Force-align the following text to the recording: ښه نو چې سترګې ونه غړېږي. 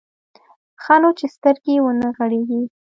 ښه 0.83 0.95
نو 1.01 1.09
چې 1.17 1.25
سترګې 1.35 1.75
ونه 1.83 2.07
غړېږي. 2.17 2.61